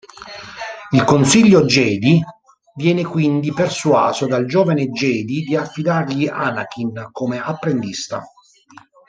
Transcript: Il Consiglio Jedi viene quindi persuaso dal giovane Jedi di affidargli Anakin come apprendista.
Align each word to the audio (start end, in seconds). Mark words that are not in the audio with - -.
Il 0.93 1.03
Consiglio 1.03 1.63
Jedi 1.63 2.19
viene 2.75 3.03
quindi 3.05 3.53
persuaso 3.53 4.25
dal 4.25 4.47
giovane 4.47 4.89
Jedi 4.89 5.41
di 5.43 5.55
affidargli 5.55 6.25
Anakin 6.27 7.09
come 7.11 7.39
apprendista. 7.39 8.19